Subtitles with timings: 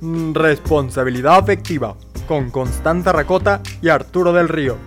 [0.00, 1.96] Responsabilidad afectiva
[2.28, 4.78] con Constanza Racota y Arturo del Río.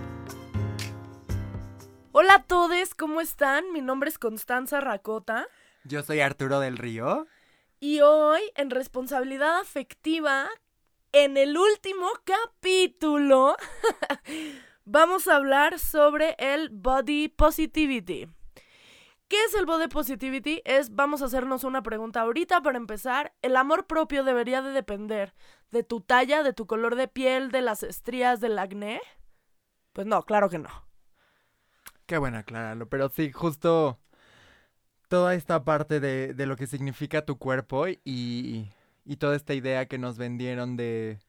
[2.12, 3.70] Hola a todos, ¿cómo están?
[3.74, 5.46] Mi nombre es Constanza Racota.
[5.84, 7.26] Yo soy Arturo del Río.
[7.78, 10.48] Y hoy, en responsabilidad afectiva,
[11.12, 13.56] en el último capítulo,
[14.86, 18.28] vamos a hablar sobre el body positivity.
[19.32, 20.60] ¿Qué es el body positivity?
[20.66, 23.32] Es, vamos a hacernos una pregunta ahorita para empezar.
[23.40, 25.32] ¿El amor propio debería de depender
[25.70, 29.00] de tu talla, de tu color de piel, de las estrías, del acné?
[29.94, 30.68] Pues no, claro que no.
[32.04, 33.98] Qué bueno aclararlo, pero sí, justo
[35.08, 38.68] toda esta parte de, de lo que significa tu cuerpo y,
[39.06, 41.20] y toda esta idea que nos vendieron de,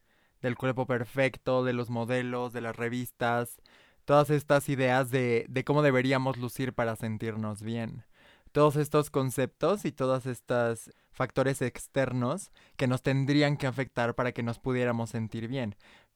[0.41, 3.61] del cuerpo perfecto, de los modelos, de las revistas,
[4.05, 8.03] todas estas ideas de, de cómo deberíamos lucir para sentirnos bien.
[8.51, 14.43] Todos estos conceptos y todos estos factores externos que nos tendrían que afectar para que
[14.43, 15.75] nos pudiéramos sentir bien.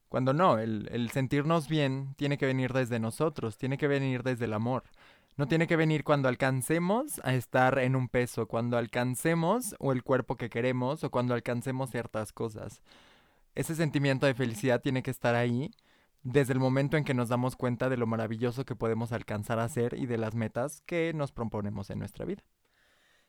[0.10, 4.46] Cuando no, el, el sentirnos bien tiene que venir desde nosotros, tiene que venir desde
[4.46, 4.84] el amor.
[5.36, 10.04] No tiene que venir cuando alcancemos a estar en un peso, cuando alcancemos o el
[10.04, 12.82] cuerpo que queremos o cuando alcancemos ciertas cosas.
[13.54, 15.72] Ese sentimiento de felicidad tiene que estar ahí
[16.28, 19.70] desde el momento en que nos damos cuenta de lo maravilloso que podemos alcanzar a
[19.70, 22.44] ser y de las metas que nos proponemos en nuestra vida.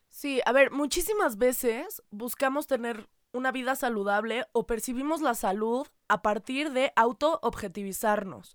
[0.09, 6.21] Sí, a ver, muchísimas veces buscamos tener una vida saludable o percibimos la salud a
[6.21, 8.53] partir de auto-objetivizarnos,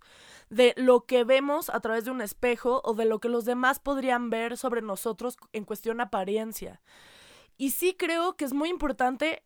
[0.51, 3.79] de lo que vemos a través de un espejo o de lo que los demás
[3.79, 6.81] podrían ver sobre nosotros en cuestión apariencia.
[7.57, 9.44] Y sí creo que es muy importante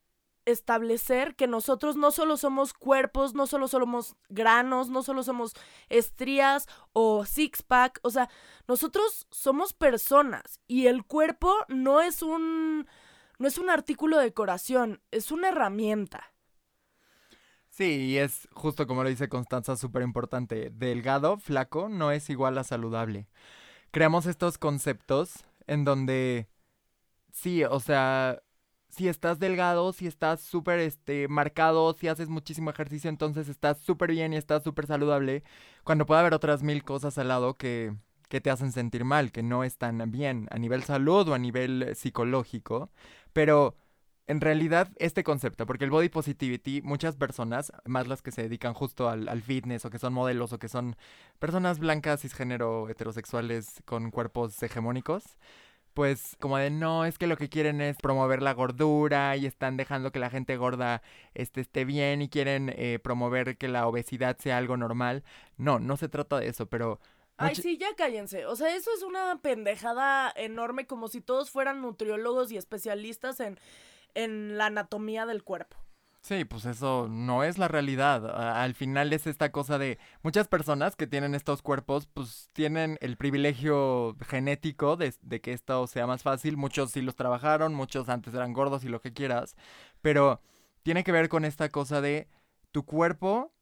[0.52, 5.54] establecer que nosotros no solo somos cuerpos, no solo somos granos, no solo somos
[5.90, 8.30] estrías o six pack, o sea,
[8.68, 12.88] nosotros somos personas y el cuerpo no es un
[13.40, 16.34] no es un artículo de decoración, es una herramienta.
[17.70, 20.70] Sí, y es justo como lo dice Constanza, súper importante.
[20.70, 23.30] Delgado, flaco, no es igual a saludable.
[23.92, 26.50] Creamos estos conceptos en donde,
[27.32, 28.42] sí, o sea,
[28.90, 34.12] si estás delgado, si estás súper este, marcado, si haces muchísimo ejercicio, entonces estás súper
[34.12, 35.44] bien y estás súper saludable,
[35.84, 37.94] cuando puede haber otras mil cosas al lado que,
[38.30, 41.96] que te hacen sentir mal, que no están bien a nivel salud o a nivel
[41.96, 42.90] psicológico.
[43.34, 43.76] Pero
[44.28, 48.76] en realidad este concepto, porque el body positivity, muchas personas, más las que se dedican
[48.76, 50.96] justo al, al, fitness o que son modelos o que son
[51.40, 55.24] personas blancas, cisgénero, heterosexuales con cuerpos hegemónicos,
[56.00, 59.76] pues como de no, es que lo que quieren es promover la gordura y están
[59.76, 61.02] dejando que la gente gorda
[61.34, 65.26] este, esté bien y quieren eh, promover que la obesidad sea algo normal.
[65.58, 67.02] No, no se trata de eso, pero...
[67.36, 68.46] Ay, sí, ya cállense.
[68.46, 73.60] O sea, eso es una pendejada enorme, como si todos fueran nutriólogos y especialistas en,
[74.14, 75.76] en la anatomía del cuerpo.
[76.22, 78.30] Sí, pues eso no es la realidad.
[78.62, 83.18] Al final es esta cosa de muchas personas que tienen estos cuerpos, pues tienen el
[83.18, 86.58] privilegio genético de, que esto sea más fácil.
[86.58, 89.56] Muchos sí los trabajaron, muchos antes eran gordos y lo que quieras.
[90.02, 90.42] Pero
[90.84, 92.28] tiene que ver con esta cosa de
[92.72, 93.54] tu cuerpo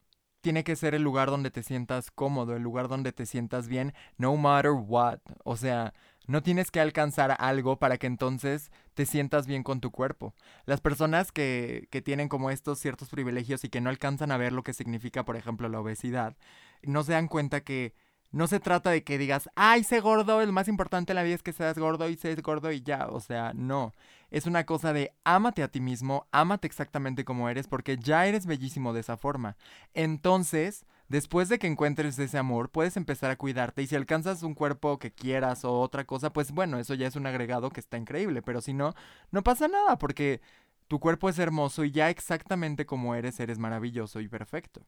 [0.41, 3.93] tiene que ser el lugar donde te sientas cómodo, el lugar donde te sientas bien,
[4.17, 5.19] no matter what.
[5.43, 5.93] O sea,
[6.27, 10.35] no tienes que alcanzar algo para que entonces te sientas bien con tu cuerpo.
[10.65, 14.53] Las personas que, que, tienen como estos ciertos privilegios y que no alcanzan a ver
[14.53, 16.35] lo que significa, por ejemplo, la obesidad,
[16.83, 17.93] no se dan cuenta que
[18.31, 21.35] no se trata de que digas, ay, sé gordo, el más importante en la vida
[21.35, 23.07] es que seas gordo y seas gordo y ya.
[23.07, 23.93] O sea, no.
[24.29, 28.45] Es una cosa de ámate a ti mismo, ámate exactamente como eres, porque ya eres
[28.45, 29.55] bellísimo de esa forma.
[29.93, 33.81] Entonces, después de que encuentres ese amor, puedes empezar a cuidarte.
[33.81, 37.15] Y si alcanzas un cuerpo que quieras o otra cosa, pues bueno, eso ya es
[37.15, 38.41] un agregado que está increíble.
[38.41, 38.93] Pero si no,
[39.31, 40.41] no pasa nada, porque
[40.87, 44.85] tu cuerpo es hermoso y ya exactamente como eres, eres maravilloso y perfecto.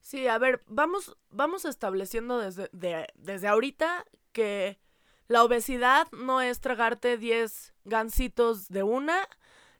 [0.00, 2.68] Sí, a ver, vamos, vamos estableciendo desde,
[3.16, 4.78] desde ahorita que
[5.28, 9.28] la obesidad no es tragarte 10 gancitos de una,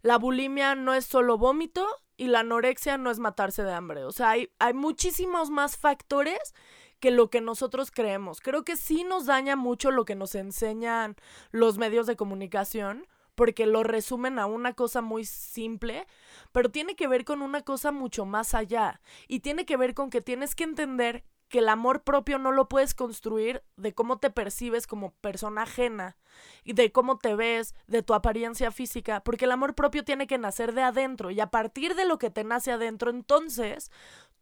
[0.02, 1.86] la bulimia no es solo vómito
[2.16, 4.04] y la anorexia no es matarse de hambre.
[4.04, 6.54] O sea, hay, hay muchísimos más factores
[7.00, 8.40] que lo que nosotros creemos.
[8.40, 11.16] Creo que sí nos daña mucho lo que nos enseñan
[11.50, 16.06] los medios de comunicación porque lo resumen a una cosa muy simple,
[16.52, 20.08] pero tiene que ver con una cosa mucho más allá y tiene que ver con
[20.10, 21.22] que tienes que entender
[21.56, 26.18] que el amor propio no lo puedes construir de cómo te percibes como persona ajena
[26.64, 30.36] y de cómo te ves, de tu apariencia física, porque el amor propio tiene que
[30.36, 33.90] nacer de adentro y a partir de lo que te nace adentro, entonces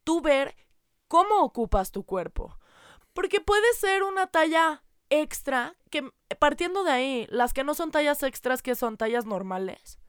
[0.03, 0.57] tú ver
[1.07, 2.59] cómo ocupas tu cuerpo.
[3.13, 8.25] Porque puede ser una talla extra, que partiendo de ahí, las que no son tallas
[8.25, 10.01] extras, que son tallas normales,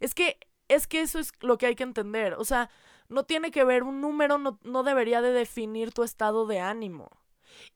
[0.00, 2.34] es que es que eso es lo que hay que entender.
[2.34, 2.70] O sea,
[3.10, 7.10] no tiene que ver, un número no, no debería de definir tu estado de ánimo.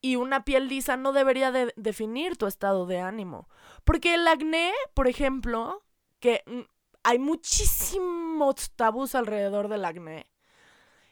[0.01, 3.49] Y una piel lisa no debería de definir tu estado de ánimo.
[3.85, 5.83] Porque el acné, por ejemplo,
[6.21, 6.61] que mm,
[7.03, 10.31] hay muchísimos tabús alrededor del acné.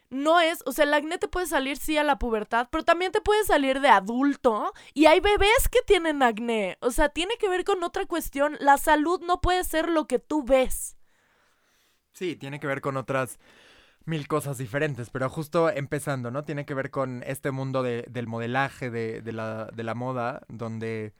[0.08, 3.12] No es, o sea, el acné te puede salir sí a la pubertad, pero también
[3.12, 6.76] te puede salir de adulto y hay bebés que tienen acné.
[6.80, 8.56] O sea, tiene que ver con otra cuestión.
[8.60, 10.96] La salud no puede ser lo que tú ves.
[12.12, 13.38] Sí, tiene que ver con otras
[14.04, 16.44] mil cosas diferentes, pero justo empezando, ¿no?
[16.44, 20.43] Tiene que ver con este mundo de, del modelaje, de, de, la, de la moda,
[20.49, 21.12] donde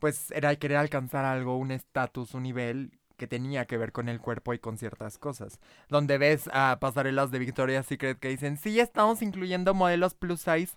[0.00, 4.20] pues era querer alcanzar algo, un estatus, un nivel que tenía que ver con el
[4.20, 5.60] cuerpo y con ciertas cosas.
[5.88, 10.74] Donde ves a pasarelas de Victoria's Secret que dicen, sí, estamos incluyendo modelos plus size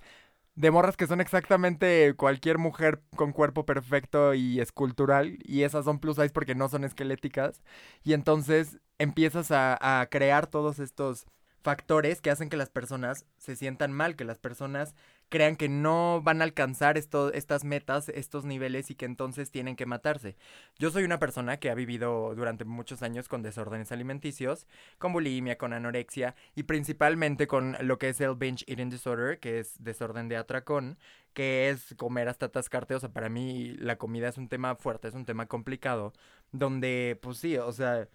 [0.55, 5.99] de morras que son exactamente cualquier mujer con cuerpo perfecto y escultural, y esas son
[5.99, 7.61] plus size porque no son esqueléticas,
[8.03, 11.27] y entonces empiezas a, a crear todos estos
[11.61, 14.95] factores que hacen que las personas se sientan mal, que las personas
[15.29, 19.75] crean que no van a alcanzar esto, estas metas, estos niveles y que entonces tienen
[19.75, 20.37] que matarse.
[20.79, 24.67] Yo soy una persona que ha vivido durante muchos años con desórdenes alimenticios,
[24.97, 29.59] con bulimia, con anorexia y principalmente con lo que es el binge eating disorder, que
[29.59, 30.97] es desorden de atracón,
[31.33, 32.95] que es comer hasta atascarte.
[32.95, 36.13] O sea, para mí la comida es un tema fuerte, es un tema complicado,
[36.51, 38.07] donde pues sí, o sea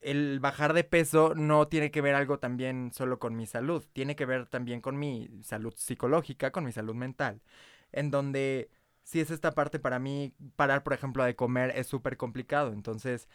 [0.00, 4.16] el bajar de peso no tiene que ver algo también solo con mi salud, tiene
[4.16, 7.40] que ver también con mi salud psicológica, con mi salud mental,
[7.92, 8.70] en donde
[9.02, 13.28] si es esta parte para mí, parar por ejemplo de comer es súper complicado, entonces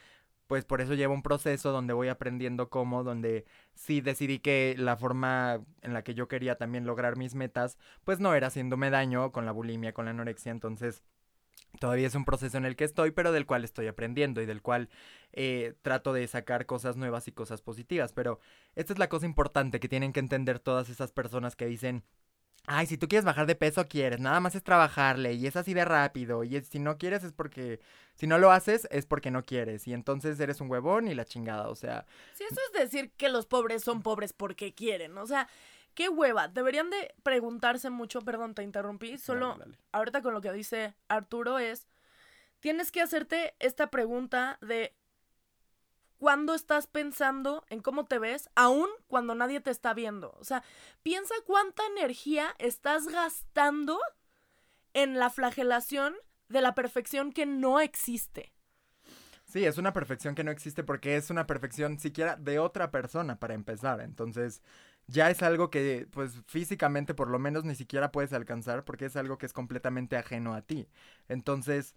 [0.47, 4.97] pues por eso llevo un proceso donde voy aprendiendo cómo, donde sí decidí que la
[4.97, 9.31] forma en la que yo quería también lograr mis metas, pues no era haciéndome daño
[9.31, 11.03] con la bulimia, con la anorexia, entonces
[11.79, 14.61] Todavía es un proceso en el que estoy, pero del cual estoy aprendiendo y del
[14.61, 14.89] cual
[15.31, 18.13] eh, trato de sacar cosas nuevas y cosas positivas.
[18.13, 18.39] Pero
[18.75, 22.03] esta es la cosa importante que tienen que entender todas esas personas que dicen,
[22.65, 25.73] ay, si tú quieres bajar de peso, quieres, nada más es trabajarle y es así
[25.73, 27.79] de rápido y si no quieres es porque,
[28.15, 31.25] si no lo haces es porque no quieres y entonces eres un huevón y la
[31.25, 32.05] chingada, o sea.
[32.33, 35.47] Sí, eso es decir que los pobres son pobres porque quieren, o sea,
[35.93, 36.47] qué hueva.
[36.47, 39.57] Deberían de preguntarse mucho, perdón, te interrumpí, solo
[39.91, 41.87] ahorita con lo que dice Arturo es,
[42.59, 44.95] tienes que hacerte esta pregunta de
[46.17, 50.33] cuándo estás pensando en cómo te ves, aún cuando nadie te está viendo.
[50.39, 50.63] O sea,
[51.01, 53.99] piensa cuánta energía estás gastando
[54.93, 56.15] en la flagelación
[56.47, 58.53] de la perfección que no existe.
[59.45, 63.39] Sí, es una perfección que no existe porque es una perfección siquiera de otra persona
[63.39, 63.99] para empezar.
[63.99, 64.63] Entonces,
[65.13, 69.15] ya es algo que pues físicamente por lo menos ni siquiera puedes alcanzar porque es
[69.15, 70.89] algo que es completamente ajeno a ti.
[71.29, 71.95] Entonces,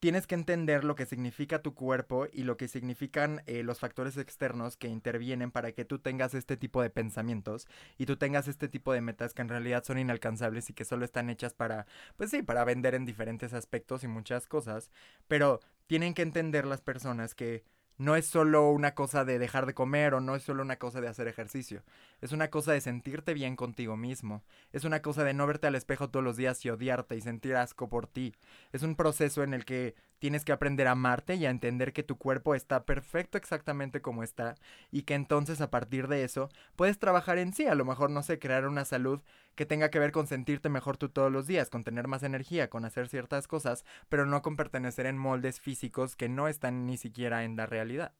[0.00, 4.16] tienes que entender lo que significa tu cuerpo y lo que significan eh, los factores
[4.16, 7.66] externos que intervienen para que tú tengas este tipo de pensamientos
[7.98, 11.04] y tú tengas este tipo de metas que en realidad son inalcanzables y que solo
[11.04, 11.86] están hechas para,
[12.16, 14.90] pues sí, para vender en diferentes aspectos y muchas cosas,
[15.28, 17.64] pero tienen que entender las personas que
[17.98, 21.00] no es solo una cosa de dejar de comer o no es solo una cosa
[21.00, 21.82] de hacer ejercicio.
[22.20, 24.42] Es una cosa de sentirte bien contigo mismo.
[24.72, 27.56] Es una cosa de no verte al espejo todos los días y odiarte y sentir
[27.56, 28.34] asco por ti.
[28.72, 32.02] Es un proceso en el que tienes que aprender a amarte y a entender que
[32.02, 34.54] tu cuerpo está perfecto exactamente como está
[34.90, 38.22] y que entonces a partir de eso puedes trabajar en sí, a lo mejor no
[38.22, 39.20] sé, crear una salud
[39.56, 42.70] que tenga que ver con sentirte mejor tú todos los días, con tener más energía,
[42.70, 46.96] con hacer ciertas cosas, pero no con pertenecer en moldes físicos que no están ni
[46.96, 48.12] siquiera en la realidad.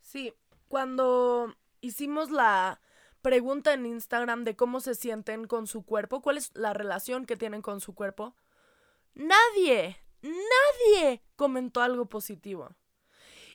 [0.00, 0.34] Sí,
[0.68, 2.80] cuando hicimos la
[3.20, 7.36] pregunta en Instagram de cómo se sienten con su cuerpo, cuál es la relación que
[7.36, 8.34] tienen con su cuerpo,
[9.14, 12.74] nadie, nadie comentó algo positivo.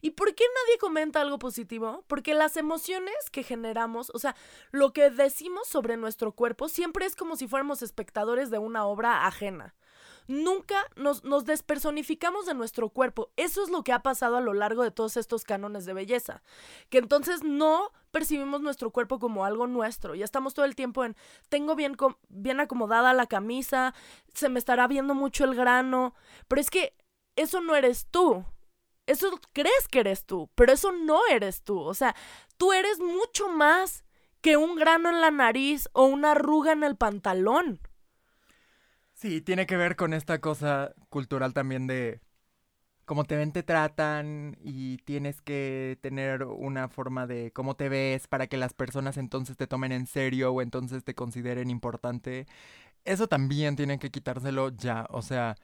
[0.02, 2.04] ¿Y por qué nadie comenta algo positivo?
[2.08, 4.36] Porque las emociones que generamos, o sea,
[4.72, 9.26] lo que decimos sobre nuestro cuerpo siempre es como si fuéramos espectadores de una obra
[9.26, 9.76] ajena.
[10.28, 13.32] Nunca nos, nos, despersonificamos de nuestro cuerpo.
[13.38, 16.44] Eso es lo que ha pasado a lo largo de todos estos cánones de belleza.
[16.90, 20.16] Que entonces no percibimos nuestro cuerpo como algo nuestro.
[20.16, 21.16] Ya estamos todo el tiempo en,
[21.48, 21.96] tengo bien,
[22.28, 23.94] bien acomodada la camisa,
[24.34, 26.14] se me estará viendo mucho el grano.
[26.50, 26.98] Pero es que
[27.38, 28.44] eso no eres tú.
[29.08, 31.80] Eso crees que eres tú, pero eso no eres tú.
[31.80, 32.16] O sea,
[32.58, 34.06] tú eres mucho más
[34.42, 37.82] que un grano en la nariz o una arruga en el pantalón.
[39.14, 42.22] Sí, tiene que ver con esta cosa cultural también de
[43.06, 48.28] cómo te ven, te tratan y tienes que tener una forma de cómo te ves
[48.28, 52.48] para que las personas entonces te tomen en serio o entonces te consideren importante.
[53.06, 55.56] Eso también tienen que quitárselo ya, o sea,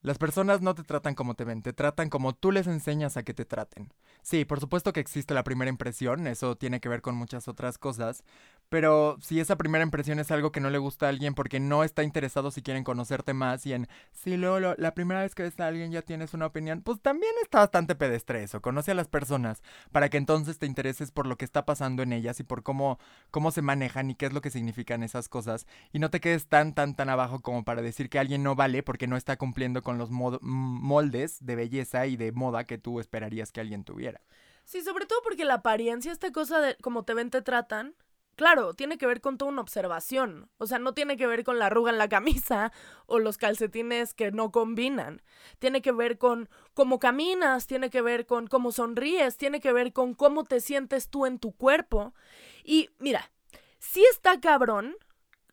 [0.00, 3.22] las personas no te tratan como te ven, te tratan como tú les enseñas a
[3.24, 3.92] que te traten.
[4.22, 7.78] Sí, por supuesto que existe la primera impresión, eso tiene que ver con muchas otras
[7.78, 8.22] cosas,
[8.68, 11.84] pero si esa primera impresión es algo que no le gusta a alguien porque no
[11.84, 15.58] está interesado si quieren conocerte más y en si luego la primera vez que ves
[15.60, 18.60] a alguien ya tienes una opinión, pues también está bastante pedestre eso.
[18.60, 22.12] Conoce a las personas para que entonces te intereses por lo que está pasando en
[22.12, 22.98] ellas y por cómo,
[23.30, 25.66] cómo se manejan y qué es lo que significan esas cosas.
[25.92, 28.82] Y no te quedes tan, tan, tan abajo como para decir que alguien no vale
[28.82, 33.52] porque no está cumpliendo con los moldes de belleza y de moda que tú esperarías
[33.52, 34.20] que alguien tuviera.
[34.64, 37.94] Sí, sobre todo porque la apariencia, esta cosa de cómo te ven, te tratan,
[38.38, 40.48] Claro, tiene que ver con toda una observación.
[40.58, 42.70] O sea, no tiene que ver con la arruga en la camisa
[43.06, 45.22] o los calcetines que no combinan.
[45.58, 49.92] Tiene que ver con cómo caminas, tiene que ver con cómo sonríes, tiene que ver
[49.92, 52.14] con cómo te sientes tú en tu cuerpo.
[52.62, 53.32] Y mira,
[53.80, 54.94] sí está cabrón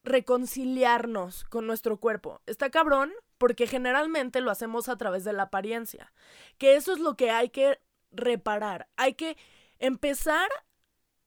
[0.04, 2.44] reconciliarnos con nuestro cuerpo.
[2.46, 6.14] Está cabrón porque generalmente lo hacemos a través de la apariencia.
[6.60, 7.80] Que eso es lo que hay que
[8.12, 8.88] reparar.
[8.96, 9.38] Hay que
[9.80, 10.48] empezar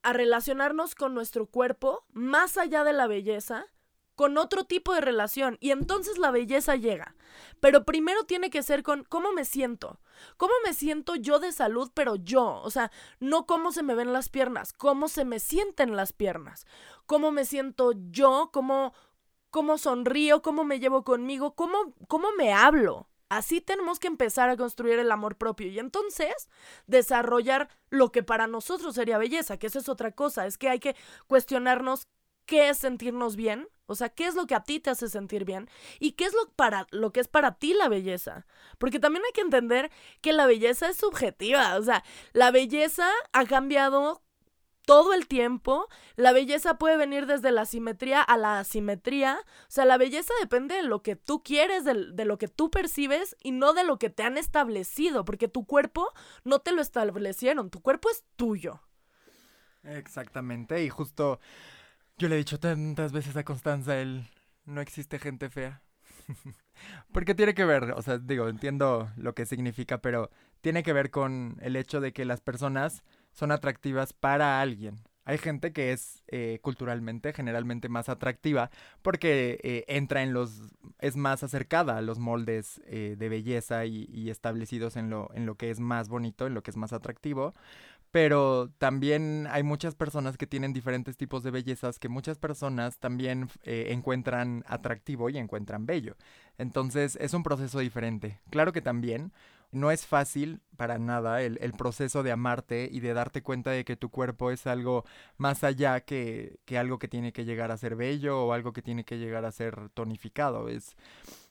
[0.03, 3.67] a relacionarnos con nuestro cuerpo más allá de la belleza,
[4.15, 7.15] con otro tipo de relación y entonces la belleza llega.
[7.61, 10.01] Pero primero tiene que ser con cómo me siento.
[10.37, 12.61] ¿Cómo me siento yo de salud, pero yo?
[12.63, 12.91] O sea,
[13.21, 16.67] no cómo se me ven las piernas, cómo se me sienten las piernas.
[17.07, 18.51] ¿Cómo me siento yo?
[18.53, 18.93] ¿Cómo,
[19.51, 20.43] cómo sonrío?
[20.43, 21.55] ¿Cómo me llevo conmigo?
[21.55, 23.08] ¿Cómo, cómo me hablo?
[23.29, 26.49] Así tenemos que empezar a construir el amor propio y entonces
[26.87, 30.81] desarrollar lo que para nosotros sería belleza, que eso es otra cosa, es que hay
[30.81, 32.07] que cuestionarnos
[32.47, 35.45] qué es sentirnos bien, o sea, qué es lo que a ti te hace sentir
[35.45, 35.69] bien
[36.01, 38.47] y qué es lo, para, lo que es para ti la belleza.
[38.79, 39.91] Porque también hay que entender
[40.23, 44.23] que la belleza es subjetiva, o sea, la belleza ha cambiado
[44.89, 45.87] todo el tiempo.
[46.17, 49.39] La belleza puede venir desde la simetría a la asimetría.
[49.43, 53.37] O sea, la belleza depende de lo que tú quieres, de, lo que tú percibes
[53.43, 56.09] y no de lo que te han establecido, porque tu cuerpo
[56.43, 58.81] no te lo establecieron, tu cuerpo es tuyo.
[59.83, 61.39] Exactamente, y justo
[62.17, 64.27] yo le he dicho tantas veces a Constanza, el
[64.65, 65.83] no existe gente fea.
[67.13, 70.31] Porque tiene que ver, o sea, digo, entiendo lo que significa, pero
[70.63, 73.03] tiene que ver con el hecho de que las personas
[73.39, 74.99] son atractivas para alguien.
[75.25, 78.71] Hay gente que es eh, culturalmente generalmente más atractiva
[79.03, 80.75] porque eh, entra en los...
[80.99, 85.47] es más acercada a los moldes eh, de belleza y, y, establecidos en lo, en
[85.47, 87.53] lo que es más bonito, en lo que es más atractivo.
[88.11, 93.51] Pero también hay muchas personas que tienen diferentes tipos de bellezas que muchas personas también
[93.65, 96.17] encuentran atractivo y encuentran bello.
[96.57, 98.41] Entonces es un proceso diferente.
[98.51, 99.31] Claro que también
[99.71, 103.97] no es fácil para nada el, proceso de amarte y de darte cuenta de que
[103.97, 105.05] tu cuerpo es algo
[105.37, 108.83] más allá que, que, algo que tiene que llegar a ser bello o algo que
[108.83, 110.69] tiene que llegar a ser tonificado.
[110.69, 110.97] Es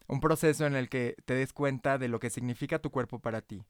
[0.08, 3.42] un proceso en el que te des cuenta de lo que significa tu cuerpo para
[3.42, 3.64] ti.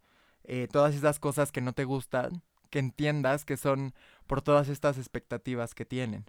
[0.43, 3.93] Eh, todas esas cosas que no te gustan, que entiendas que son
[4.27, 6.25] por todas estas expectativas que tienen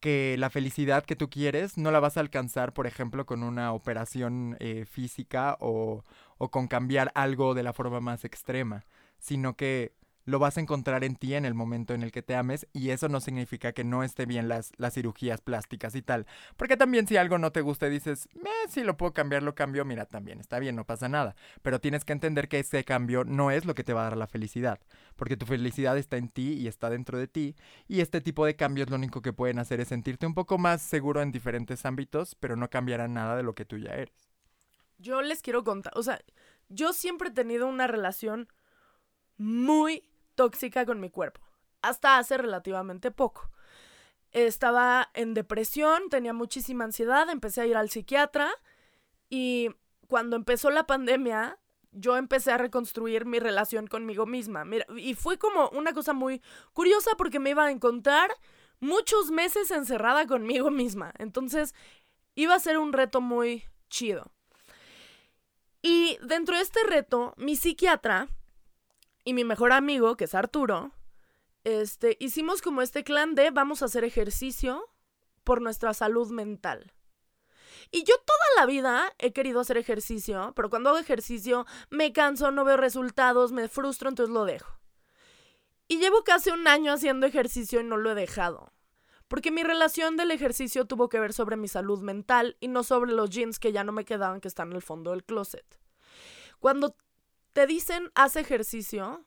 [0.00, 3.72] que la felicidad que tú quieres no la vas a alcanzar, por ejemplo, con una
[3.72, 6.04] operación eh, física o,
[6.38, 8.84] o con cambiar algo de la forma más extrema,
[9.18, 9.92] sino que
[10.28, 12.90] lo vas a encontrar en ti en el momento en el que te ames y
[12.90, 16.26] eso no significa que no esté bien las, las cirugías plásticas y tal.
[16.58, 19.54] Porque también si algo no te gusta y dices, eh, si lo puedo cambiar, lo
[19.54, 21.34] cambio, mira, también está bien, no pasa nada.
[21.62, 24.18] Pero tienes que entender que ese cambio no es lo que te va a dar
[24.18, 24.78] la felicidad.
[25.16, 27.56] Porque tu felicidad está en ti y está dentro de ti.
[27.86, 30.82] Y este tipo de cambios lo único que pueden hacer es sentirte un poco más
[30.82, 34.27] seguro en diferentes ámbitos, pero no cambiará nada de lo que tú ya eres.
[34.98, 36.20] Yo les quiero contar, o sea,
[36.68, 38.48] yo siempre he tenido una relación
[39.36, 41.40] muy tóxica con mi cuerpo,
[41.82, 43.50] hasta hace relativamente poco.
[44.32, 48.50] Estaba en depresión, tenía muchísima ansiedad, empecé a ir al psiquiatra
[49.30, 49.70] y
[50.06, 51.58] cuando empezó la pandemia,
[51.92, 54.64] yo empecé a reconstruir mi relación conmigo misma.
[54.64, 58.30] Mira, y fue como una cosa muy curiosa porque me iba a encontrar
[58.80, 61.12] muchos meses encerrada conmigo misma.
[61.18, 61.74] Entonces,
[62.34, 64.30] iba a ser un reto muy chido.
[65.82, 68.28] Y dentro de este reto, mi psiquiatra
[69.24, 70.92] y mi mejor amigo, que es Arturo,
[71.64, 74.88] este, hicimos como este clan de vamos a hacer ejercicio
[75.44, 76.92] por nuestra salud mental.
[77.90, 82.50] Y yo toda la vida he querido hacer ejercicio, pero cuando hago ejercicio me canso,
[82.50, 84.78] no veo resultados, me frustro, entonces lo dejo.
[85.86, 88.72] Y llevo casi un año haciendo ejercicio y no lo he dejado.
[89.28, 93.12] Porque mi relación del ejercicio tuvo que ver sobre mi salud mental y no sobre
[93.12, 95.78] los jeans que ya no me quedaban que están en el fondo del closet.
[96.58, 96.96] Cuando
[97.52, 99.24] te dicen haz ejercicio,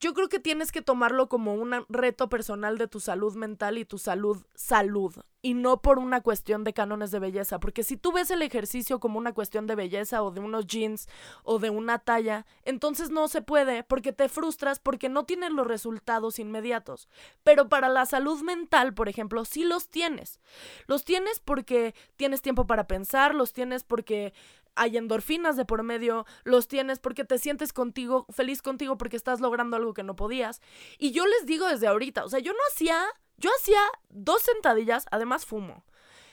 [0.00, 3.84] yo creo que tienes que tomarlo como un reto personal de tu salud mental y
[3.84, 5.14] tu salud salud
[5.46, 8.98] y no por una cuestión de cánones de belleza, porque si tú ves el ejercicio
[8.98, 11.08] como una cuestión de belleza o de unos jeans
[11.44, 15.66] o de una talla, entonces no se puede porque te frustras porque no tienes los
[15.66, 17.08] resultados inmediatos.
[17.44, 20.40] Pero para la salud mental, por ejemplo, sí los tienes.
[20.88, 24.34] Los tienes porque tienes tiempo para pensar, los tienes porque
[24.76, 29.40] hay endorfinas de por medio, los tienes porque te sientes contigo, feliz contigo porque estás
[29.40, 30.60] logrando algo que no podías.
[30.98, 33.02] Y yo les digo desde ahorita, o sea, yo no hacía,
[33.36, 35.84] yo hacía dos sentadillas, además fumo.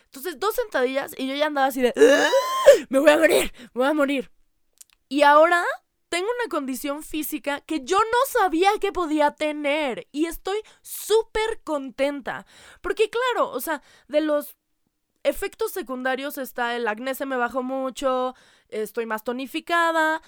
[0.05, 1.93] Entonces, dos sentadillas y yo ya andaba así de,
[2.89, 4.31] me voy a morir, me voy a morir.
[5.09, 5.65] Y ahora
[6.09, 12.45] tengo una condición física que yo no sabía que podía tener y estoy súper contenta.
[12.81, 14.55] Porque claro, o sea, de los
[15.23, 18.35] efectos secundarios está el acné se me bajó mucho,
[18.69, 20.21] estoy más tonificada,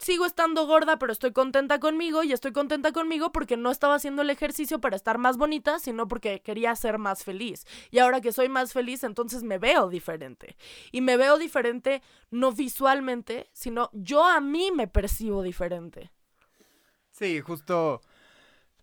[0.00, 4.22] sigo estando gorda, pero estoy contenta conmigo y estoy contenta conmigo porque no estaba haciendo
[4.22, 7.66] el ejercicio para estar más bonita, sino porque quería ser más feliz.
[7.90, 10.56] Y ahora que soy más feliz, entonces me veo diferente.
[10.90, 16.10] Y me veo diferente no visualmente, sino yo a mí me percibo diferente.
[17.10, 18.00] Sí, justo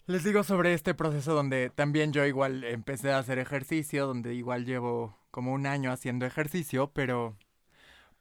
[0.05, 4.65] les digo sobre este proceso donde también yo igual empecé a hacer ejercicio, donde igual
[4.65, 7.37] llevo como un año haciendo ejercicio, pero...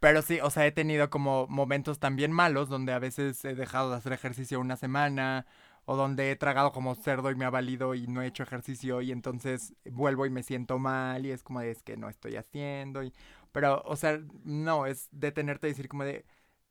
[0.00, 3.90] Pero sí, o sea, he tenido como momentos también malos donde a veces he dejado
[3.90, 5.46] de hacer ejercicio una semana
[5.86, 9.00] o donde he tragado como cerdo y me ha valido y no he hecho ejercicio
[9.02, 12.36] y entonces vuelvo y me siento mal y es como de es que no estoy
[12.36, 13.12] haciendo y
[13.52, 16.26] pero o sea, no, es detenerte y decir como de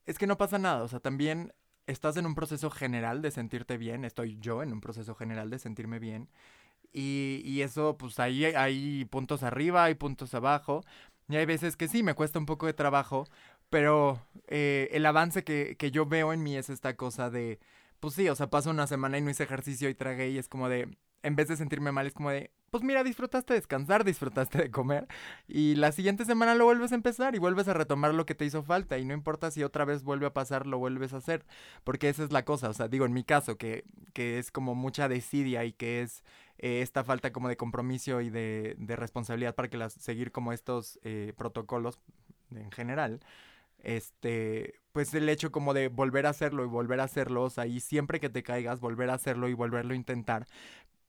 [0.05, 1.53] es que no pasa nada, o sea, también
[1.87, 5.59] estás en un proceso general de sentirte bien, estoy yo en un proceso general de
[5.59, 6.29] sentirme bien
[6.93, 10.83] y, y eso, pues ahí hay puntos arriba, hay puntos abajo.
[11.27, 13.25] Y hay veces que sí, me cuesta un poco de trabajo,
[13.69, 17.59] pero eh, el avance que, que yo veo en mí es esta cosa de,
[17.99, 20.47] pues sí, o sea, paso una semana y no hice ejercicio y tragué y es
[20.47, 24.03] como de, en vez de sentirme mal, es como de, pues mira, disfrutaste de descansar,
[24.03, 25.07] disfrutaste de comer
[25.47, 28.43] y la siguiente semana lo vuelves a empezar y vuelves a retomar lo que te
[28.43, 31.45] hizo falta y no importa si otra vez vuelve a pasar, lo vuelves a hacer,
[31.85, 34.75] porque esa es la cosa, o sea, digo, en mi caso, que, que es como
[34.75, 36.21] mucha desidia y que es
[36.57, 40.51] eh, esta falta como de compromiso y de, de responsabilidad para que las, seguir como
[40.51, 42.01] estos eh, protocolos
[42.53, 43.21] en general,
[43.85, 47.67] este, pues el hecho como de volver a hacerlo y volver a hacerlo, o sea,
[47.67, 50.47] y siempre que te caigas, volver a hacerlo y volverlo a intentar,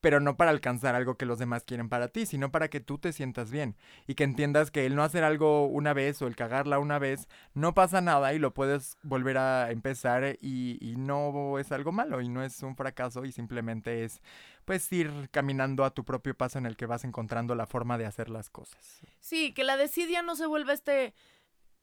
[0.01, 2.99] pero no para alcanzar algo que los demás quieren para ti, sino para que tú
[2.99, 6.37] te sientas bien y que entiendas que el no hacer algo una vez o el
[6.37, 11.59] cagarla una vez no pasa nada y lo puedes volver a empezar y, y no
[11.59, 14.21] es algo malo y no es un fracaso y simplemente es
[14.65, 18.07] pues ir caminando a tu propio paso en el que vas encontrando la forma de
[18.07, 19.01] hacer las cosas.
[19.21, 21.15] Sí, que la desidia no se vuelva este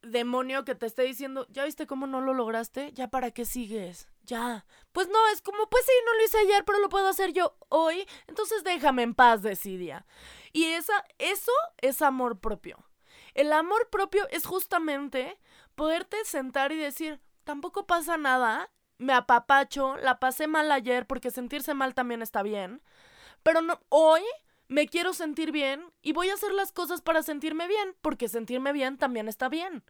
[0.01, 2.91] demonio que te esté diciendo, ¿ya viste cómo no lo lograste?
[2.93, 4.07] ¿Ya para qué sigues?
[4.23, 4.65] Ya.
[4.91, 7.57] Pues no, es como, pues sí, no lo hice ayer, pero lo puedo hacer yo
[7.69, 8.07] hoy.
[8.27, 10.05] Entonces déjame en paz, decidia.
[10.51, 12.77] Y esa, eso es amor propio.
[13.33, 15.39] El amor propio es justamente
[15.75, 21.73] poderte sentar y decir, tampoco pasa nada, me apapacho, la pasé mal ayer porque sentirse
[21.73, 22.83] mal también está bien,
[23.41, 24.21] pero no, hoy
[24.67, 28.71] me quiero sentir bien y voy a hacer las cosas para sentirme bien, porque sentirme
[28.71, 29.83] bien también está bien.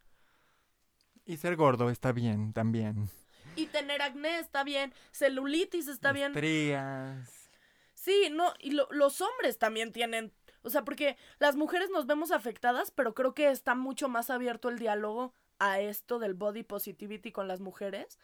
[1.25, 3.09] Y ser gordo está bien también.
[3.55, 6.31] Y tener acné está bien, celulitis está bien.
[6.31, 7.49] Estrías.
[7.93, 12.91] Sí, no, y los hombres también tienen, o sea, porque las mujeres nos vemos afectadas,
[12.91, 17.47] pero creo que está mucho más abierto el diálogo a esto del body positivity con
[17.47, 18.19] las mujeres.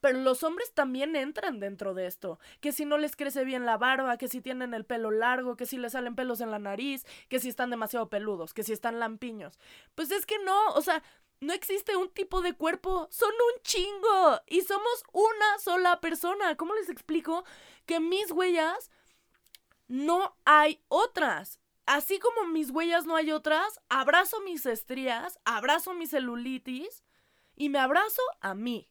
[0.00, 2.40] Pero los hombres también entran dentro de esto.
[2.60, 5.64] Que si no les crece bien la barba, que si tienen el pelo largo, que
[5.64, 8.98] si les salen pelos en la nariz, que si están demasiado peludos, que si están
[8.98, 9.60] lampiños.
[9.94, 11.04] Pues es que no, o sea,
[11.42, 16.56] no existe un tipo de cuerpo, son un chingo y somos una sola persona.
[16.56, 17.44] ¿Cómo les explico
[17.84, 18.92] que mis huellas
[19.88, 21.58] no hay otras?
[21.84, 27.02] Así como mis huellas no hay otras, abrazo mis estrías, abrazo mi celulitis
[27.56, 28.88] y me abrazo a mí.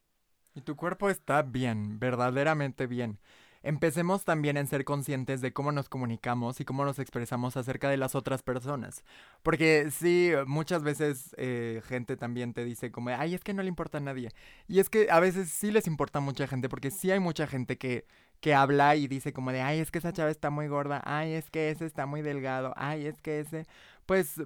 [0.53, 3.21] Y tu cuerpo está bien, verdaderamente bien.
[3.63, 7.97] Empecemos también en ser conscientes de cómo nos comunicamos y cómo nos expresamos acerca de
[7.97, 9.03] las otras personas.
[9.43, 13.69] Porque sí, muchas veces eh, gente también te dice como, ay, es que no le
[13.69, 14.29] importa a nadie.
[14.67, 17.45] Y es que a veces sí les importa a mucha gente, porque sí hay mucha
[17.45, 18.05] gente que,
[18.39, 21.33] que habla y dice como de, ay, es que esa chava está muy gorda, ay,
[21.33, 23.67] es que ese está muy delgado, ay, es que ese
[24.11, 24.41] pues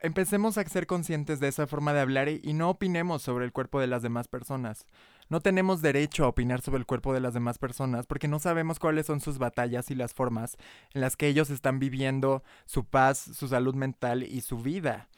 [0.00, 3.80] empecemos a ser conscientes de esa forma de hablar y, no opinemos sobre el cuerpo
[3.80, 4.86] de las demás personas.
[5.32, 8.78] No tenemos derecho a opinar sobre el cuerpo de las demás personas porque no sabemos
[8.78, 10.58] cuáles son sus batallas y las formas
[10.92, 15.08] en las que ellos están viviendo su paz, su salud mental y su vida.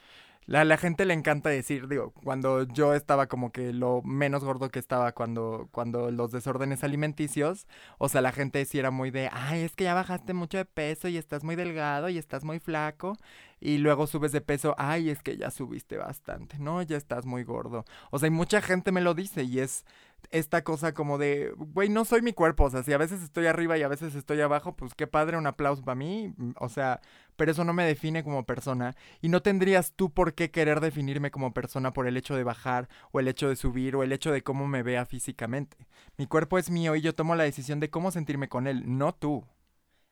[0.47, 4.69] La, la gente le encanta decir, digo, cuando yo estaba como que lo menos gordo
[4.69, 9.31] que estaba cuando, cuando los desórdenes alimenticios, o sea, la gente sí era muy de,
[9.33, 12.59] ay, es que ya bajaste mucho de peso y estás muy delgado y estás muy
[12.61, 13.17] flaco,
[13.59, 17.45] y luego subes de peso, ay, es que ya subiste bastante, no, ya estás muy
[17.45, 17.87] gordo.
[18.11, 19.87] O sea, y mucha gente me lo dice y es
[20.31, 23.47] esta cosa como de, güey, no soy mi cuerpo, o sea, si a veces estoy
[23.47, 26.69] arriba y a veces estoy abajo, pues qué padre, un aplauso para mí, mm, o
[26.69, 27.01] sea,
[27.37, 31.31] pero eso no me define como persona y no tendrías tú por qué querer definirme
[31.31, 34.33] como persona por el hecho de bajar o el hecho de subir o el hecho
[34.33, 35.87] de cómo me vea físicamente.
[36.17, 39.15] Mi cuerpo es mío y yo tomo la decisión de cómo sentirme con él, no
[39.15, 39.45] tú.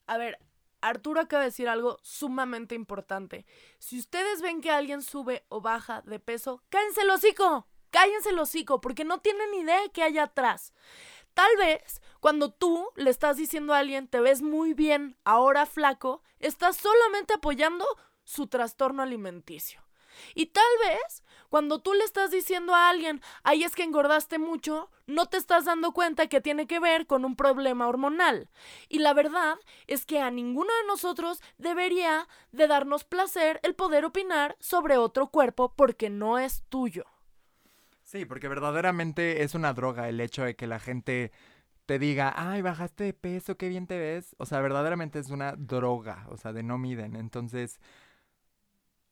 [0.07, 0.39] A ver,
[0.83, 3.47] Arturo acaba de decir algo sumamente importante.
[3.79, 7.67] Si ustedes ven que alguien sube o baja de peso, cállense el hocico.
[7.93, 10.73] Cállense el hocico porque no tienen idea de qué hay atrás.
[11.35, 16.23] Tal vez cuando tú le estás diciendo a alguien te ves muy bien, ahora flaco,
[16.41, 17.87] estás solamente apoyando
[18.25, 19.83] su trastorno alimenticio.
[20.35, 24.91] Y tal vez cuando tú le estás diciendo a alguien, ay es que engordaste mucho,
[25.07, 28.49] no te estás dando cuenta que tiene que ver con un problema hormonal.
[28.89, 34.07] Y la verdad es que a ninguno de nosotros debería de darnos placer el poder
[34.07, 37.05] opinar sobre otro cuerpo porque no es tuyo.
[38.13, 41.33] Sí, porque verdaderamente es una droga el hecho de que la gente
[41.87, 44.35] te diga, ay, bajaste de peso, qué bien te ves.
[44.39, 47.17] O sea, verdaderamente es una droga, o sea, de no miden.
[47.17, 47.81] Entonces,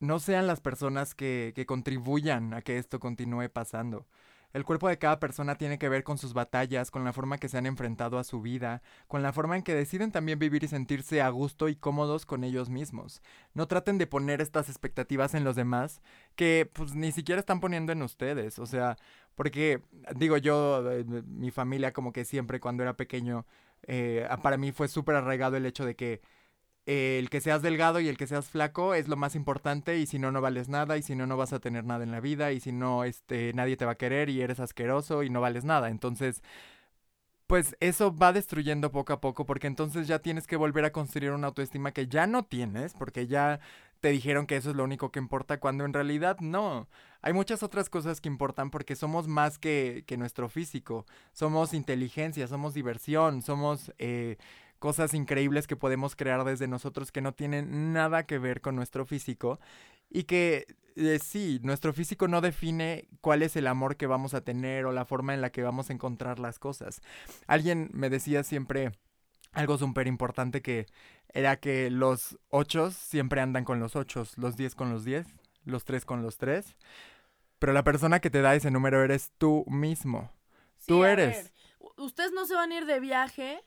[0.00, 4.06] no sean las personas que, que contribuyan a que esto continúe pasando.
[4.52, 7.48] El cuerpo de cada persona tiene que ver con sus batallas, con la forma que
[7.48, 10.68] se han enfrentado a su vida, con la forma en que deciden también vivir y
[10.68, 13.22] sentirse a gusto y cómodos con ellos mismos.
[13.54, 16.00] No traten de poner estas expectativas en los demás
[16.34, 18.58] que pues ni siquiera están poniendo en ustedes.
[18.58, 18.96] O sea,
[19.34, 19.82] porque
[20.16, 23.46] digo yo, eh, mi familia como que siempre cuando era pequeño,
[23.86, 26.20] eh, para mí fue súper arraigado el hecho de que
[26.86, 30.18] el que seas delgado y el que seas flaco es lo más importante y si
[30.18, 32.52] no no vales nada y si no no vas a tener nada en la vida
[32.52, 35.64] y si no este nadie te va a querer y eres asqueroso y no vales
[35.64, 35.90] nada.
[35.90, 36.42] Entonces,
[37.46, 41.32] pues eso va destruyendo poco a poco porque entonces ya tienes que volver a construir
[41.32, 43.60] una autoestima que ya no tienes porque ya
[44.00, 46.88] te dijeron que eso es lo único que importa cuando en realidad no.
[47.22, 51.06] Hay muchas otras cosas que importan porque somos más que, que nuestro físico.
[51.32, 53.92] Somos inteligencia, somos diversión, somos...
[53.98, 54.38] Eh,
[54.80, 59.06] cosas increíbles que podemos crear desde nosotros que no tienen nada que ver con nuestro
[59.06, 59.60] físico
[60.08, 60.66] y que
[60.96, 64.92] eh, sí, nuestro físico no define cuál es el amor que vamos a tener o
[64.92, 67.02] la forma en la que vamos a encontrar las cosas.
[67.46, 68.92] Alguien me decía siempre
[69.52, 70.86] algo súper importante que
[71.28, 75.26] era que los ochos siempre andan con los ochos, los diez con los diez,
[75.64, 76.74] los tres con los tres,
[77.58, 80.32] pero la persona que te da ese número eres tú mismo.
[80.86, 81.52] tú eres.
[81.98, 83.60] Ustedes no se van a ir de viaje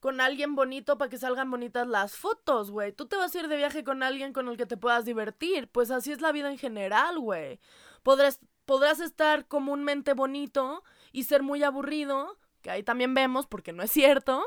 [0.00, 2.92] con alguien bonito para que salgan bonitas las fotos, güey.
[2.92, 5.68] Tú te vas a ir de viaje con alguien con el que te puedas divertir.
[5.68, 7.60] Pues así es la vida en general, güey.
[8.02, 10.82] Podrás, podrás estar comúnmente bonito
[11.12, 14.42] y ser muy aburrido, que ahí también vemos porque no es cierto.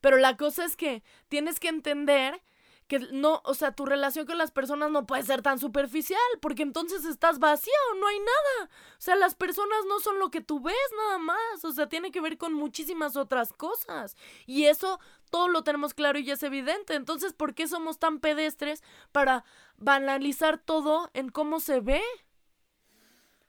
[0.00, 2.42] Pero la cosa es que tienes que entender
[2.90, 6.64] que no, o sea, tu relación con las personas no puede ser tan superficial, porque
[6.64, 8.68] entonces estás vacío, no hay nada.
[8.98, 12.10] O sea, las personas no son lo que tú ves nada más, o sea, tiene
[12.10, 14.16] que ver con muchísimas otras cosas.
[14.44, 14.98] Y eso
[15.30, 16.94] todo lo tenemos claro y es evidente.
[16.94, 19.44] Entonces, ¿por qué somos tan pedestres para
[19.76, 22.02] banalizar todo en cómo se ve?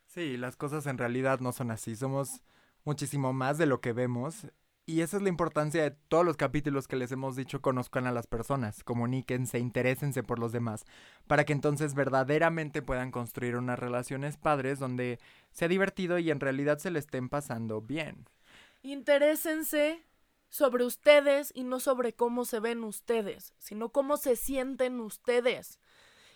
[0.06, 2.44] Sí, las cosas en realidad no son así, somos
[2.84, 4.46] muchísimo más de lo que vemos
[4.86, 8.12] y esa es la importancia de todos los capítulos que les hemos dicho, conozcan a
[8.12, 10.86] las personas, comuníquense, interésense por los demás,
[11.28, 15.20] para que entonces verdaderamente puedan construir unas relaciones padres donde
[15.52, 18.28] sea divertido y en realidad se le estén pasando bien.
[18.82, 20.04] Interésense
[20.50, 25.80] sobre ustedes y no sobre cómo se ven ustedes, sino cómo se sienten ustedes.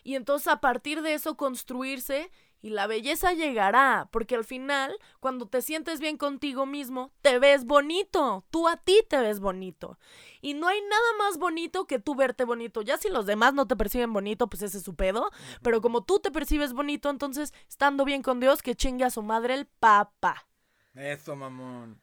[0.04, 2.32] Y entonces a partir de eso construirse
[2.66, 7.64] y la belleza llegará, porque al final, cuando te sientes bien contigo mismo, te ves
[7.64, 10.00] bonito, tú a ti te ves bonito.
[10.42, 12.82] Y no hay nada más bonito que tú verte bonito.
[12.82, 15.30] Ya si los demás no te perciben bonito, pues ese es su pedo.
[15.62, 19.22] Pero como tú te percibes bonito, entonces, estando bien con Dios, que chingue a su
[19.22, 20.48] madre el papa.
[20.96, 22.02] Eso, mamón.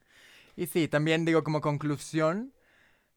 [0.55, 2.53] Y sí, también digo como conclusión,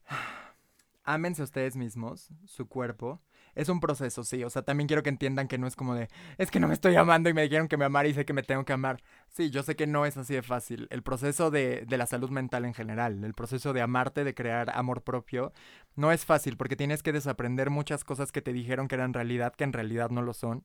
[1.05, 3.23] ámense ustedes mismos, su cuerpo
[3.57, 4.45] es un proceso, sí.
[4.45, 6.75] O sea, también quiero que entiendan que no es como de, es que no me
[6.75, 9.03] estoy amando y me dijeron que me amara y sé que me tengo que amar.
[9.29, 10.87] Sí, yo sé que no es así de fácil.
[10.91, 14.71] El proceso de, de la salud mental en general, el proceso de amarte, de crear
[14.71, 15.53] amor propio,
[15.97, 19.55] No es fácil porque tienes que desaprender muchas cosas que te dijeron que eran realidad,
[19.55, 20.63] que en realidad no lo son.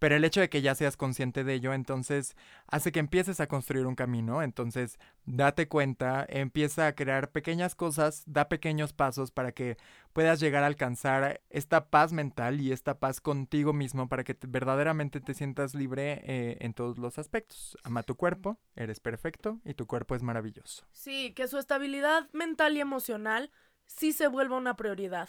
[0.00, 2.34] Pero el hecho de que ya seas consciente de ello, entonces
[2.66, 4.42] hace que empieces a construir un camino.
[4.42, 9.76] Entonces, date cuenta, empieza a crear pequeñas cosas, da pequeños pasos para que
[10.14, 15.20] puedas llegar a alcanzar esta paz mental y esta paz contigo mismo para que verdaderamente
[15.20, 17.76] te sientas libre eh, en todos los aspectos.
[17.84, 20.86] Ama tu cuerpo, eres perfecto y tu cuerpo es maravilloso.
[20.92, 23.50] Sí, que su estabilidad mental y emocional
[23.84, 25.28] sí se vuelva una prioridad.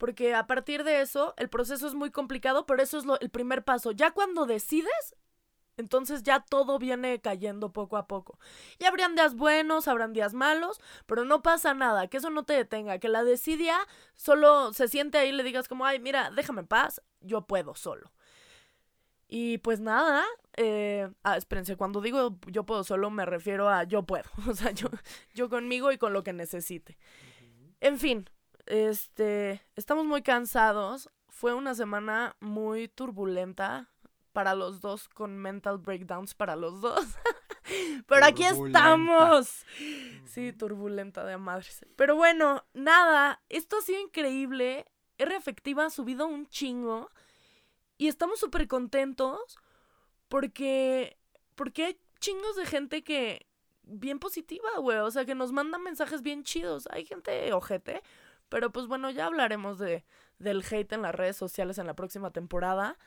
[0.00, 3.28] Porque a partir de eso, el proceso es muy complicado, pero eso es lo, el
[3.28, 3.90] primer paso.
[3.90, 5.14] Ya cuando decides,
[5.76, 8.38] entonces ya todo viene cayendo poco a poco.
[8.78, 12.54] Y habrían días buenos, habrán días malos, pero no pasa nada, que eso no te
[12.54, 13.76] detenga, que la decidia
[14.16, 17.74] solo se siente ahí y le digas como, ay, mira, déjame en paz, yo puedo
[17.74, 18.10] solo.
[19.28, 20.24] Y pues nada,
[20.56, 24.70] eh, ah, espérense, cuando digo yo puedo solo me refiero a yo puedo, o sea,
[24.70, 24.88] yo,
[25.34, 26.96] yo conmigo y con lo que necesite.
[27.80, 28.28] En fin,
[28.70, 31.10] este, estamos muy cansados.
[31.28, 33.90] Fue una semana muy turbulenta
[34.32, 37.04] para los dos, con mental breakdowns para los dos.
[38.06, 39.64] Pero aquí estamos.
[40.24, 41.84] Sí, turbulenta de madres.
[41.96, 44.86] Pero bueno, nada, esto ha sido increíble.
[45.18, 47.10] R efectiva ha subido un chingo.
[47.98, 49.58] Y estamos súper contentos
[50.28, 51.18] porque,
[51.54, 53.46] porque hay chingos de gente que,
[53.82, 54.98] bien positiva, güey.
[54.98, 56.88] O sea, que nos manda mensajes bien chidos.
[56.92, 58.02] Hay gente ojete.
[58.50, 60.04] Pero pues bueno, ya hablaremos de,
[60.38, 62.98] del hate en las redes sociales en la próxima temporada.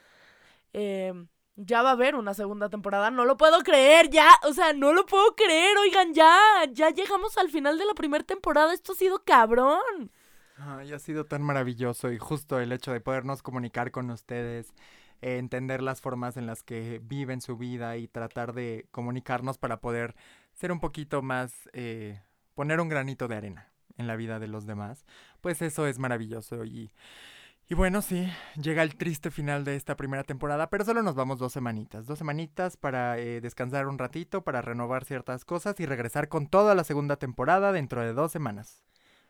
[0.71, 3.12] Em, ya va a haber una segunda temporada.
[3.12, 4.29] No lo puedo creer, ya.
[4.43, 5.77] O sea, no lo puedo creer.
[5.77, 6.39] Oigan, ya.
[6.71, 8.73] Ya llegamos al final de la primera temporada.
[8.73, 10.12] Esto ha sido cabrón.
[10.58, 14.73] Ay, ha sido tan maravilloso y justo el hecho de podernos comunicar con ustedes,
[15.21, 20.15] entender las formas en las que viven su vida y tratar de comunicarnos para poder
[20.53, 22.21] ser un poquito más, eh,
[22.53, 25.06] poner un granito de arena en la vida de los demás,
[25.41, 26.91] pues eso es maravilloso y...
[27.69, 28.27] Y bueno, sí,
[28.62, 32.06] llega el triste final de esta primera temporada, pero solo nos vamos dos semanitas.
[32.06, 36.75] Dos semanitas para eh, descansar un ratito, para renovar ciertas cosas y regresar con toda
[36.75, 38.84] la segunda temporada dentro de dos semanas.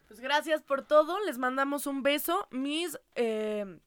[0.08, 2.48] Pues gracias por todo, les mandamos un beso.
[2.50, 3.80] Mis eh,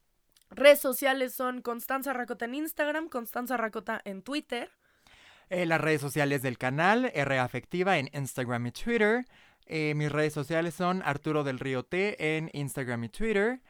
[0.51, 4.71] redes sociales son Constanza Racota en Instagram, Constanza Racota en Twitter.
[5.51, 9.25] Eh, las redes sociales del canal, R Afectiva en Instagram y Twitter.
[9.67, 13.61] Eh, mis redes sociales son Arturo del Río T en Instagram y Twitter.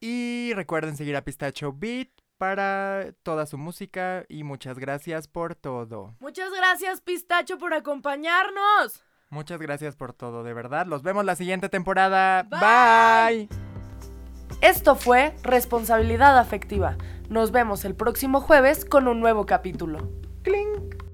[0.00, 6.14] Y recuerden seguir a Pistacho Beat para toda su música y muchas gracias por todo.
[6.20, 9.02] Muchas gracias Pistacho por acompañarnos.
[9.30, 10.86] Muchas gracias por todo, de verdad.
[10.86, 12.44] Los vemos la siguiente temporada.
[12.44, 13.48] Bye.
[14.62, 16.96] Esto fue Responsabilidad Afectiva.
[17.28, 20.10] Nos vemos el próximo jueves con un nuevo capítulo.
[20.42, 21.07] Clink.